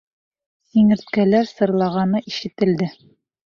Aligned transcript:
Сиңерткәләр 0.69 1.47
сырлағаны 1.51 2.25
ишетелде. 2.35 2.93